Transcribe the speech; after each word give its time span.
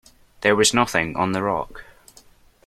There 0.41 0.55
was 0.55 0.73
nothing 0.73 1.15
on 1.15 1.31
the 1.33 1.43
rock. 1.43 1.83